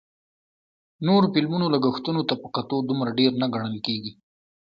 نورو 1.07 1.25
فلمونو 1.33 1.65
لګښتونو 1.73 2.21
ته 2.29 2.33
په 2.41 2.47
کتو 2.55 2.77
دومره 2.89 3.11
ډېر 3.19 3.31
نه 3.41 3.47
ګڼل 3.53 3.77
کېږي 3.85 4.11